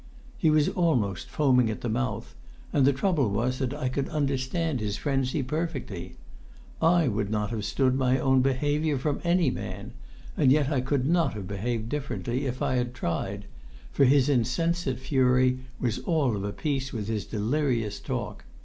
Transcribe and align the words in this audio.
He 0.35 0.49
was 0.49 0.67
almost 0.67 1.29
foaming 1.29 1.69
at 1.69 1.81
the 1.81 1.87
mouth, 1.87 2.33
and 2.73 2.85
the 2.87 2.91
trouble 2.91 3.29
was 3.29 3.59
that 3.59 3.71
I 3.71 3.87
could 3.87 4.09
understand 4.09 4.79
his 4.79 4.97
frenzy 4.97 5.43
perfectly. 5.43 6.15
I 6.81 7.07
would 7.07 7.29
not 7.29 7.51
have 7.51 7.63
stood 7.65 7.93
my 7.93 8.17
own 8.17 8.41
behaviour 8.41 8.97
from 8.97 9.21
any 9.23 9.51
man, 9.51 9.93
and 10.35 10.51
yet 10.51 10.71
I 10.71 10.81
could 10.81 11.05
not 11.05 11.35
have 11.35 11.47
behaved 11.47 11.89
differently 11.89 12.47
if 12.47 12.63
I 12.63 12.77
had 12.77 12.95
tried, 12.95 13.45
for 13.91 14.05
his 14.05 14.27
insensate 14.27 14.99
fury 14.99 15.59
was 15.79 15.99
all 15.99 16.35
of 16.35 16.43
a 16.43 16.51
piece 16.51 16.91
with 16.91 17.07
his 17.07 17.25
delirious 17.27 17.99
talk. 17.99 18.43